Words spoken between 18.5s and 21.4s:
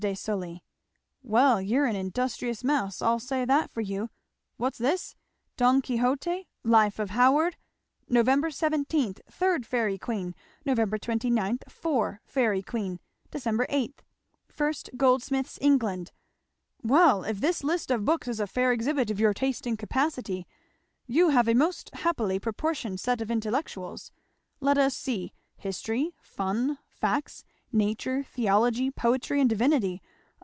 exhibit of your taste and capacity, you